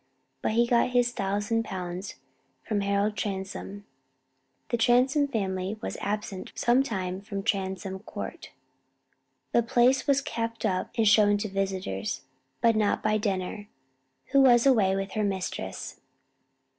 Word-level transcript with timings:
But 0.41 0.53
he 0.53 0.65
got 0.65 0.89
his 0.97 1.11
thousand 1.11 1.63
pounds 1.63 2.15
from 2.63 2.81
Harold 2.81 3.15
Transome. 3.15 3.85
The 4.69 4.77
Transome 4.77 5.27
family 5.27 5.77
were 5.79 5.91
absent 5.99 6.51
some 6.55 6.81
time 6.81 7.21
from 7.21 7.43
Transome 7.43 7.99
Court. 7.99 8.49
The 9.51 9.61
place 9.61 10.07
was 10.07 10.19
kept 10.19 10.65
up 10.65 10.89
and 10.97 11.07
shown 11.07 11.37
to 11.37 11.49
visitors, 11.49 12.21
but 12.61 12.75
not 12.75 13.03
by 13.03 13.19
Denner, 13.19 13.67
who 14.31 14.41
was 14.41 14.65
away 14.65 14.95
with 14.95 15.11
her 15.11 15.23
mistress. 15.23 15.99